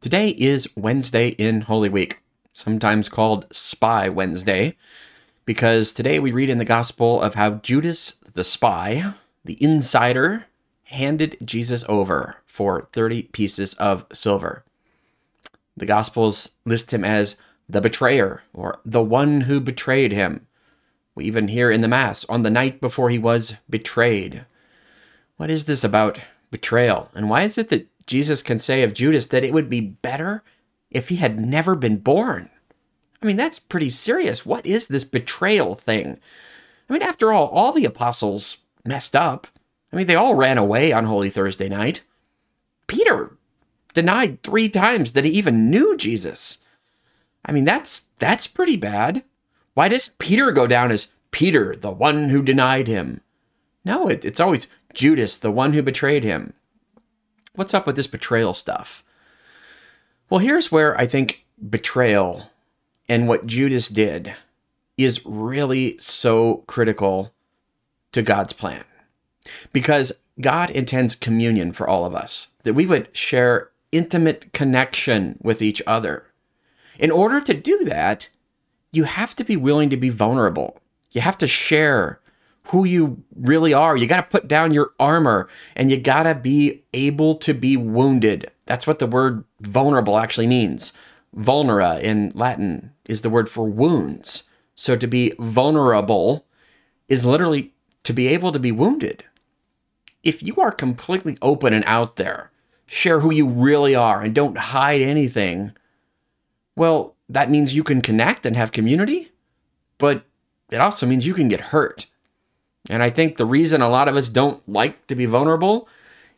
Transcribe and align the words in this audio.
Today 0.00 0.28
is 0.28 0.68
Wednesday 0.76 1.30
in 1.30 1.62
Holy 1.62 1.88
Week, 1.88 2.20
sometimes 2.52 3.08
called 3.08 3.52
Spy 3.52 4.08
Wednesday, 4.08 4.76
because 5.44 5.92
today 5.92 6.20
we 6.20 6.30
read 6.30 6.50
in 6.50 6.58
the 6.58 6.64
Gospel 6.64 7.20
of 7.20 7.34
how 7.34 7.54
Judas 7.54 8.14
the 8.34 8.44
spy, 8.44 9.14
the 9.44 9.60
insider, 9.60 10.46
handed 10.84 11.36
Jesus 11.44 11.84
over 11.88 12.36
for 12.46 12.88
30 12.92 13.22
pieces 13.22 13.74
of 13.74 14.06
silver. 14.12 14.62
The 15.76 15.86
Gospels 15.86 16.50
list 16.64 16.94
him 16.94 17.04
as 17.04 17.34
the 17.68 17.80
betrayer 17.80 18.44
or 18.54 18.78
the 18.84 19.02
one 19.02 19.42
who 19.42 19.60
betrayed 19.60 20.12
him. 20.12 20.46
We 21.16 21.24
even 21.24 21.48
hear 21.48 21.72
in 21.72 21.80
the 21.80 21.88
Mass 21.88 22.24
on 22.26 22.42
the 22.42 22.50
night 22.50 22.80
before 22.80 23.10
he 23.10 23.18
was 23.18 23.56
betrayed. 23.68 24.46
What 25.38 25.50
is 25.50 25.64
this 25.64 25.82
about 25.82 26.20
betrayal? 26.52 27.10
And 27.14 27.28
why 27.28 27.42
is 27.42 27.58
it 27.58 27.68
that 27.70 27.88
Jesus 28.08 28.42
can 28.42 28.58
say 28.58 28.82
of 28.82 28.94
Judas 28.94 29.26
that 29.26 29.44
it 29.44 29.52
would 29.52 29.68
be 29.68 29.80
better 29.80 30.42
if 30.90 31.10
he 31.10 31.16
had 31.16 31.38
never 31.38 31.76
been 31.76 31.98
born. 31.98 32.50
I 33.22 33.26
mean, 33.26 33.36
that's 33.36 33.58
pretty 33.58 33.90
serious. 33.90 34.46
What 34.46 34.64
is 34.64 34.88
this 34.88 35.04
betrayal 35.04 35.74
thing? 35.74 36.18
I 36.88 36.92
mean, 36.92 37.02
after 37.02 37.32
all, 37.32 37.48
all 37.48 37.72
the 37.72 37.84
apostles 37.84 38.58
messed 38.84 39.14
up. 39.14 39.46
I 39.92 39.96
mean, 39.96 40.06
they 40.06 40.14
all 40.14 40.34
ran 40.34 40.56
away 40.56 40.90
on 40.90 41.04
Holy 41.04 41.28
Thursday 41.28 41.68
night. 41.68 42.00
Peter 42.86 43.36
denied 43.92 44.42
three 44.42 44.70
times 44.70 45.12
that 45.12 45.24
he 45.24 45.30
even 45.32 45.70
knew 45.70 45.96
Jesus. 45.96 46.58
I 47.44 47.52
mean, 47.52 47.64
that's 47.64 48.02
that's 48.18 48.46
pretty 48.46 48.76
bad. 48.76 49.22
Why 49.74 49.88
does 49.88 50.14
Peter 50.18 50.50
go 50.50 50.66
down 50.66 50.90
as 50.90 51.08
Peter, 51.30 51.76
the 51.76 51.90
one 51.90 52.30
who 52.30 52.42
denied 52.42 52.88
him? 52.88 53.20
No, 53.84 54.08
it, 54.08 54.24
it's 54.24 54.40
always 54.40 54.66
Judas, 54.94 55.36
the 55.36 55.50
one 55.50 55.74
who 55.74 55.82
betrayed 55.82 56.24
him. 56.24 56.54
What's 57.58 57.74
up 57.74 57.88
with 57.88 57.96
this 57.96 58.06
betrayal 58.06 58.54
stuff? 58.54 59.02
Well, 60.30 60.38
here's 60.38 60.70
where 60.70 60.96
I 60.96 61.08
think 61.08 61.44
betrayal 61.68 62.52
and 63.08 63.26
what 63.26 63.48
Judas 63.48 63.88
did 63.88 64.32
is 64.96 65.26
really 65.26 65.98
so 65.98 66.58
critical 66.68 67.32
to 68.12 68.22
God's 68.22 68.52
plan. 68.52 68.84
Because 69.72 70.12
God 70.40 70.70
intends 70.70 71.16
communion 71.16 71.72
for 71.72 71.88
all 71.88 72.04
of 72.04 72.14
us, 72.14 72.46
that 72.62 72.74
we 72.74 72.86
would 72.86 73.08
share 73.12 73.70
intimate 73.90 74.52
connection 74.52 75.36
with 75.42 75.60
each 75.60 75.82
other. 75.84 76.26
In 76.96 77.10
order 77.10 77.40
to 77.40 77.54
do 77.54 77.82
that, 77.86 78.28
you 78.92 79.02
have 79.02 79.34
to 79.34 79.42
be 79.42 79.56
willing 79.56 79.90
to 79.90 79.96
be 79.96 80.10
vulnerable. 80.10 80.80
You 81.10 81.22
have 81.22 81.38
to 81.38 81.48
share 81.48 82.20
who 82.68 82.84
you 82.84 83.22
really 83.34 83.72
are. 83.72 83.96
You 83.96 84.06
got 84.06 84.16
to 84.16 84.22
put 84.30 84.48
down 84.48 84.72
your 84.72 84.92
armor 85.00 85.48
and 85.74 85.90
you 85.90 85.96
got 85.96 86.24
to 86.24 86.34
be 86.34 86.82
able 86.92 87.36
to 87.36 87.54
be 87.54 87.76
wounded. 87.76 88.50
That's 88.66 88.86
what 88.86 88.98
the 88.98 89.06
word 89.06 89.44
vulnerable 89.60 90.18
actually 90.18 90.46
means. 90.46 90.92
Vulnera 91.36 92.00
in 92.00 92.32
Latin 92.34 92.92
is 93.06 93.22
the 93.22 93.30
word 93.30 93.48
for 93.48 93.66
wounds. 93.66 94.44
So 94.74 94.96
to 94.96 95.06
be 95.06 95.32
vulnerable 95.38 96.46
is 97.08 97.24
literally 97.24 97.72
to 98.04 98.12
be 98.12 98.28
able 98.28 98.52
to 98.52 98.58
be 98.58 98.72
wounded. 98.72 99.24
If 100.22 100.42
you 100.42 100.56
are 100.56 100.72
completely 100.72 101.38
open 101.40 101.72
and 101.72 101.84
out 101.86 102.16
there, 102.16 102.50
share 102.86 103.20
who 103.20 103.32
you 103.32 103.46
really 103.46 103.94
are 103.94 104.22
and 104.22 104.34
don't 104.34 104.58
hide 104.58 105.00
anything, 105.00 105.72
well, 106.76 107.16
that 107.28 107.50
means 107.50 107.74
you 107.74 107.84
can 107.84 108.00
connect 108.00 108.44
and 108.46 108.56
have 108.56 108.72
community, 108.72 109.30
but 109.96 110.24
it 110.70 110.80
also 110.80 111.06
means 111.06 111.26
you 111.26 111.34
can 111.34 111.48
get 111.48 111.60
hurt. 111.60 112.06
And 112.88 113.02
I 113.02 113.10
think 113.10 113.36
the 113.36 113.46
reason 113.46 113.82
a 113.82 113.88
lot 113.88 114.08
of 114.08 114.16
us 114.16 114.28
don't 114.28 114.66
like 114.68 115.06
to 115.08 115.14
be 115.14 115.26
vulnerable 115.26 115.88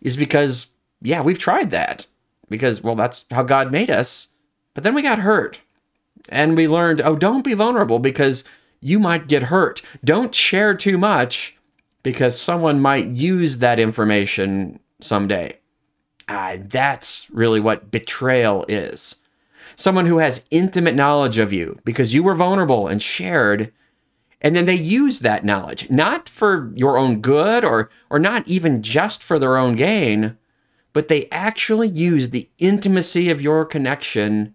is 0.00 0.16
because, 0.16 0.68
yeah, 1.00 1.22
we've 1.22 1.38
tried 1.38 1.70
that. 1.70 2.06
Because, 2.48 2.82
well, 2.82 2.96
that's 2.96 3.24
how 3.30 3.42
God 3.42 3.70
made 3.70 3.90
us. 3.90 4.28
But 4.74 4.82
then 4.82 4.94
we 4.94 5.02
got 5.02 5.20
hurt. 5.20 5.60
And 6.28 6.56
we 6.56 6.68
learned, 6.68 7.00
oh, 7.00 7.16
don't 7.16 7.44
be 7.44 7.54
vulnerable 7.54 7.98
because 7.98 8.44
you 8.80 8.98
might 8.98 9.28
get 9.28 9.44
hurt. 9.44 9.82
Don't 10.04 10.34
share 10.34 10.74
too 10.74 10.98
much 10.98 11.56
because 12.02 12.40
someone 12.40 12.80
might 12.80 13.06
use 13.06 13.58
that 13.58 13.78
information 13.78 14.80
someday. 15.00 15.56
Ah, 16.28 16.56
that's 16.58 17.28
really 17.30 17.60
what 17.60 17.90
betrayal 17.90 18.64
is. 18.68 19.16
Someone 19.76 20.06
who 20.06 20.18
has 20.18 20.44
intimate 20.50 20.94
knowledge 20.94 21.38
of 21.38 21.52
you 21.52 21.78
because 21.84 22.14
you 22.14 22.22
were 22.22 22.34
vulnerable 22.34 22.86
and 22.86 23.02
shared 23.02 23.72
and 24.40 24.56
then 24.56 24.64
they 24.64 24.74
use 24.74 25.18
that 25.20 25.44
knowledge, 25.44 25.90
not 25.90 26.28
for 26.28 26.72
your 26.74 26.96
own 26.96 27.20
good 27.20 27.64
or, 27.64 27.90
or 28.08 28.18
not 28.18 28.48
even 28.48 28.82
just 28.82 29.22
for 29.22 29.38
their 29.38 29.56
own 29.56 29.76
gain, 29.76 30.38
but 30.92 31.08
they 31.08 31.28
actually 31.30 31.88
use 31.88 32.30
the 32.30 32.48
intimacy 32.58 33.30
of 33.30 33.42
your 33.42 33.64
connection 33.64 34.54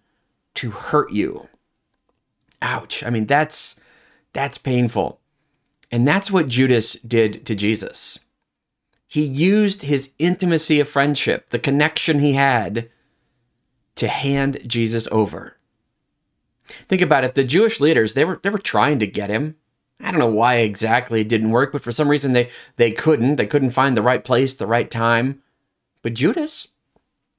to 0.55 0.71
hurt 0.71 1.11
you. 1.11 1.47
Ouch. 2.61 3.03
I 3.03 3.09
mean, 3.09 3.25
that's 3.25 3.79
that's 4.33 4.57
painful. 4.57 5.21
And 5.91 6.05
that's 6.05 6.31
what 6.31 6.47
Judas 6.47 6.93
did 6.93 7.45
to 7.45 7.55
Jesus. 7.55 8.19
He 9.07 9.23
used 9.23 9.83
his 9.83 10.11
intimacy 10.17 10.79
of 10.79 10.89
friendship, 10.89 11.51
the 11.51 11.59
connection 11.59 12.19
he 12.19 12.33
had, 12.33 12.89
to 13.95 14.07
hand 14.07 14.57
Jesus 14.67 15.07
over. 15.11 15.55
Think 16.67 17.01
about 17.01 17.23
it. 17.23 17.35
The 17.35 17.43
Jewish 17.43 17.79
leaders, 17.79 18.13
they 18.13 18.25
were 18.25 18.39
they 18.41 18.49
were 18.49 18.57
trying 18.57 18.99
to 18.99 19.07
get 19.07 19.29
him. 19.29 19.55
I 19.99 20.11
don't 20.11 20.19
know 20.19 20.27
why 20.27 20.57
exactly 20.57 21.21
it 21.21 21.29
didn't 21.29 21.51
work, 21.51 21.71
but 21.71 21.81
for 21.81 21.91
some 21.91 22.09
reason 22.09 22.33
they 22.33 22.49
they 22.75 22.91
couldn't. 22.91 23.37
They 23.37 23.47
couldn't 23.47 23.71
find 23.71 23.95
the 23.95 24.01
right 24.01 24.23
place, 24.23 24.53
the 24.53 24.67
right 24.67 24.89
time. 24.89 25.41
But 26.01 26.13
Judas, 26.13 26.69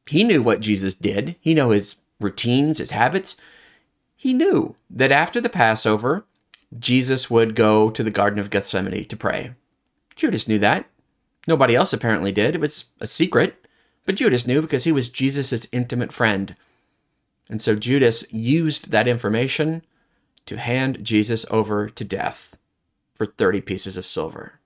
he 0.06 0.24
knew 0.24 0.42
what 0.42 0.60
Jesus 0.60 0.94
did. 0.94 1.36
He 1.40 1.54
knew 1.54 1.70
his 1.70 1.96
routines, 2.20 2.78
his 2.78 2.92
habits. 2.92 3.36
He 4.16 4.32
knew 4.32 4.74
that 4.90 5.12
after 5.12 5.40
the 5.40 5.48
Passover, 5.48 6.24
Jesus 6.78 7.30
would 7.30 7.54
go 7.54 7.90
to 7.90 8.02
the 8.02 8.10
Garden 8.10 8.38
of 8.38 8.50
Gethsemane 8.50 9.06
to 9.06 9.16
pray. 9.16 9.52
Judas 10.16 10.48
knew 10.48 10.58
that. 10.58 10.86
Nobody 11.46 11.76
else 11.76 11.92
apparently 11.92 12.32
did. 12.32 12.54
It 12.54 12.60
was 12.60 12.86
a 13.00 13.06
secret, 13.06 13.68
but 14.04 14.16
Judas 14.16 14.46
knew 14.46 14.62
because 14.62 14.84
he 14.84 14.92
was 14.92 15.08
Jesus' 15.08 15.68
intimate 15.70 16.12
friend. 16.12 16.56
And 17.48 17.60
so 17.60 17.76
Judas 17.76 18.24
used 18.32 18.90
that 18.90 19.06
information 19.06 19.82
to 20.46 20.56
hand 20.58 21.04
Jesus 21.04 21.44
over 21.50 21.88
to 21.88 22.04
death 22.04 22.56
for 23.14 23.26
30 23.26 23.60
pieces 23.60 23.96
of 23.96 24.06
silver. 24.06 24.60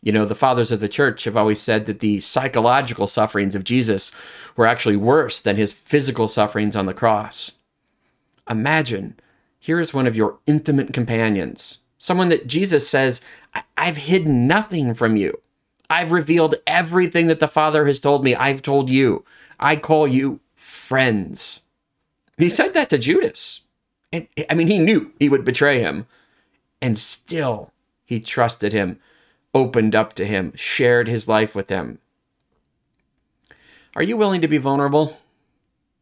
You 0.00 0.12
know, 0.12 0.24
the 0.24 0.34
fathers 0.34 0.70
of 0.70 0.80
the 0.80 0.88
church 0.88 1.24
have 1.24 1.36
always 1.36 1.60
said 1.60 1.86
that 1.86 2.00
the 2.00 2.20
psychological 2.20 3.06
sufferings 3.06 3.54
of 3.54 3.64
Jesus 3.64 4.12
were 4.56 4.66
actually 4.66 4.96
worse 4.96 5.40
than 5.40 5.56
his 5.56 5.72
physical 5.72 6.28
sufferings 6.28 6.76
on 6.76 6.86
the 6.86 6.94
cross. 6.94 7.52
Imagine, 8.48 9.18
here 9.58 9.80
is 9.80 9.92
one 9.92 10.06
of 10.06 10.16
your 10.16 10.38
intimate 10.46 10.92
companions, 10.92 11.78
someone 11.98 12.28
that 12.28 12.46
Jesus 12.46 12.88
says, 12.88 13.20
I've 13.76 13.96
hidden 13.96 14.46
nothing 14.46 14.94
from 14.94 15.16
you. 15.16 15.40
I've 15.90 16.12
revealed 16.12 16.54
everything 16.66 17.26
that 17.26 17.40
the 17.40 17.48
Father 17.48 17.86
has 17.86 17.98
told 17.98 18.22
me. 18.22 18.34
I've 18.34 18.62
told 18.62 18.90
you. 18.90 19.24
I 19.58 19.76
call 19.76 20.06
you 20.06 20.40
friends. 20.54 21.60
He 22.36 22.48
said 22.48 22.74
that 22.74 22.90
to 22.90 22.98
Judas. 22.98 23.62
And 24.12 24.26
I 24.48 24.54
mean, 24.54 24.68
he 24.68 24.78
knew 24.78 25.12
he 25.18 25.28
would 25.28 25.44
betray 25.44 25.80
him. 25.80 26.06
And 26.80 26.96
still, 26.98 27.72
he 28.04 28.20
trusted 28.20 28.72
him, 28.72 29.00
opened 29.54 29.94
up 29.94 30.12
to 30.14 30.26
him, 30.26 30.52
shared 30.54 31.08
his 31.08 31.28
life 31.28 31.54
with 31.54 31.68
him. 31.68 31.98
Are 33.96 34.02
you 34.02 34.16
willing 34.16 34.40
to 34.40 34.48
be 34.48 34.58
vulnerable? 34.58 35.18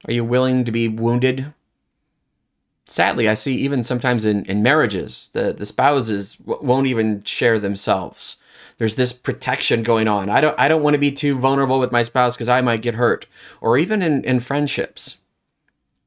Are 0.06 0.12
you 0.12 0.24
willing 0.24 0.64
to 0.64 0.72
be 0.72 0.88
wounded? 0.88 1.54
Sadly, 2.88 3.28
I 3.28 3.34
see 3.34 3.56
even 3.56 3.82
sometimes 3.82 4.24
in, 4.24 4.44
in 4.44 4.62
marriages, 4.62 5.30
the, 5.32 5.52
the 5.52 5.66
spouses 5.66 6.34
w- 6.36 6.64
won't 6.64 6.86
even 6.86 7.24
share 7.24 7.58
themselves. 7.58 8.36
There's 8.78 8.94
this 8.94 9.12
protection 9.12 9.82
going 9.82 10.06
on. 10.06 10.28
I 10.30 10.40
don't 10.40 10.58
I 10.58 10.68
don't 10.68 10.82
want 10.82 10.94
to 10.94 11.00
be 11.00 11.10
too 11.10 11.38
vulnerable 11.38 11.80
with 11.80 11.90
my 11.90 12.02
spouse 12.02 12.36
because 12.36 12.48
I 12.48 12.60
might 12.60 12.82
get 12.82 12.94
hurt. 12.94 13.26
Or 13.60 13.78
even 13.78 14.02
in, 14.02 14.22
in 14.24 14.38
friendships. 14.38 15.16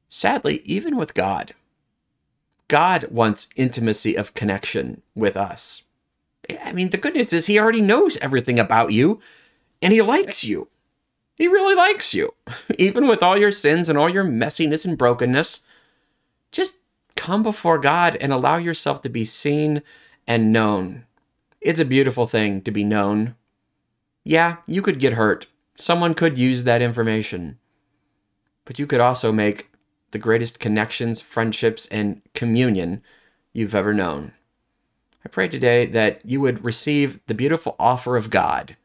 Sadly, 0.08 0.62
even 0.64 0.96
with 0.96 1.14
God, 1.14 1.52
God 2.70 3.08
wants 3.10 3.48
intimacy 3.56 4.14
of 4.14 4.34
connection 4.34 5.02
with 5.16 5.36
us. 5.36 5.82
I 6.62 6.72
mean, 6.72 6.90
the 6.90 6.98
good 6.98 7.14
news 7.14 7.32
is 7.32 7.46
He 7.46 7.58
already 7.58 7.80
knows 7.82 8.16
everything 8.18 8.60
about 8.60 8.92
you 8.92 9.20
and 9.82 9.92
He 9.92 10.00
likes 10.00 10.44
you. 10.44 10.68
He 11.34 11.48
really 11.48 11.74
likes 11.74 12.14
you. 12.14 12.32
Even 12.78 13.08
with 13.08 13.24
all 13.24 13.36
your 13.36 13.50
sins 13.50 13.88
and 13.88 13.98
all 13.98 14.08
your 14.08 14.22
messiness 14.22 14.84
and 14.84 14.96
brokenness, 14.96 15.62
just 16.52 16.76
come 17.16 17.42
before 17.42 17.76
God 17.76 18.16
and 18.20 18.32
allow 18.32 18.56
yourself 18.56 19.02
to 19.02 19.08
be 19.08 19.24
seen 19.24 19.82
and 20.24 20.52
known. 20.52 21.06
It's 21.60 21.80
a 21.80 21.84
beautiful 21.84 22.24
thing 22.24 22.62
to 22.62 22.70
be 22.70 22.84
known. 22.84 23.34
Yeah, 24.22 24.58
you 24.68 24.80
could 24.80 25.00
get 25.00 25.14
hurt. 25.14 25.46
Someone 25.74 26.14
could 26.14 26.38
use 26.38 26.62
that 26.62 26.82
information. 26.82 27.58
But 28.64 28.78
you 28.78 28.86
could 28.86 29.00
also 29.00 29.32
make 29.32 29.70
the 30.10 30.18
greatest 30.18 30.58
connections, 30.58 31.20
friendships, 31.20 31.86
and 31.86 32.22
communion 32.34 33.02
you've 33.52 33.74
ever 33.74 33.94
known. 33.94 34.32
I 35.24 35.28
pray 35.28 35.48
today 35.48 35.86
that 35.86 36.22
you 36.24 36.40
would 36.40 36.64
receive 36.64 37.20
the 37.26 37.34
beautiful 37.34 37.76
offer 37.78 38.16
of 38.16 38.30
God, 38.30 38.76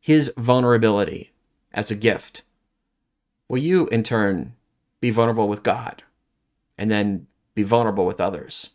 His 0.00 0.32
vulnerability, 0.36 1.32
as 1.76 1.90
a 1.90 1.94
gift, 1.94 2.42
will 3.48 3.58
you, 3.58 3.86
in 3.88 4.02
turn, 4.02 4.54
be 5.00 5.10
vulnerable 5.10 5.48
with 5.48 5.62
God 5.62 6.02
and 6.78 6.90
then 6.90 7.26
be 7.54 7.62
vulnerable 7.62 8.06
with 8.06 8.20
others? 8.20 8.70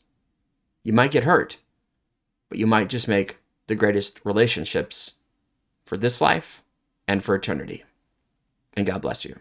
You 0.84 0.94
might 0.94 1.12
get 1.12 1.24
hurt, 1.24 1.58
but 2.48 2.60
you 2.60 2.68
might 2.68 2.90
just 2.90 3.08
make 3.08 3.38
the 3.68 3.76
greatest 3.76 4.20
relationships 4.24 5.14
for 5.86 5.98
this 5.98 6.22
life 6.22 6.64
and 7.08 7.24
for 7.24 7.36
eternity. 7.36 7.84
And 8.76 8.86
God 8.86 9.02
bless 9.02 9.26
you. 9.26 9.40